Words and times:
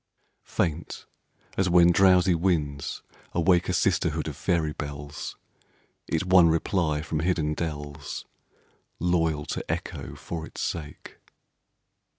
Faint, 0.47 1.05
as 1.57 1.69
when 1.69 1.91
drowsy 1.91 2.33
winds 2.33 3.03
awake 3.33 3.69
A 3.69 3.73
sisterhood 3.73 4.27
of 4.27 4.35
faery 4.35 4.73
bells, 4.73 5.37
It 6.07 6.25
won 6.25 6.49
reply 6.49 7.03
from 7.03 7.19
hidden 7.19 7.53
dells, 7.53 8.25
Loyal 8.97 9.45
to 9.45 9.63
Echo 9.71 10.15
for 10.15 10.47
its 10.47 10.59
sake. 10.61 11.19